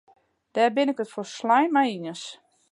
Dêr 0.53 0.71
bin 0.75 0.91
ik 0.91 0.99
it 1.03 1.11
folslein 1.13 1.69
mei 1.73 1.91
iens. 1.97 2.23